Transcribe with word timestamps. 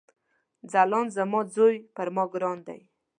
ځلاند 0.71 1.09
زما 1.17 1.39
ځوي 1.55 1.75
پر 1.95 2.07
ما 2.15 2.23
ګران 2.33 2.57
دی 2.67 2.79